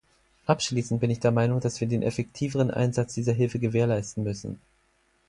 [0.47, 4.59] Abschließend bin ich der Meinung, dass wir den effektiveren Einsatz dieser Hilfe gewährleisten müssen.